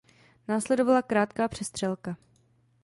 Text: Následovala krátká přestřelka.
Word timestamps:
Následovala 0.47 1.01
krátká 1.01 1.47
přestřelka. 1.47 2.17